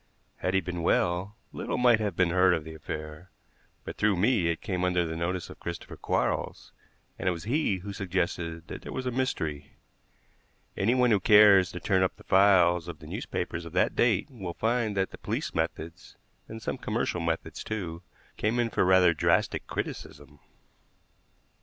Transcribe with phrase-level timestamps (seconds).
[0.37, 3.29] Had he been well, little might have been heard of the affair;
[3.83, 6.71] but through me it came under the notice of Christopher Quarles,
[7.19, 9.73] and it was he who suggested that there was a mystery.
[10.75, 14.55] Anyone who cares to turn up the files of the newspapers of that date will
[14.55, 16.15] find that the police methods,
[16.47, 18.01] and some commercial methods, too,
[18.37, 20.37] came in for rather drastic criticism.
[20.37, 20.43] Dr.